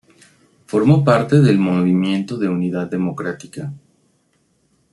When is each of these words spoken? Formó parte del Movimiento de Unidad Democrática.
Formó 0.65 1.05
parte 1.05 1.41
del 1.41 1.59
Movimiento 1.59 2.39
de 2.39 2.49
Unidad 2.49 2.87
Democrática. 2.89 3.71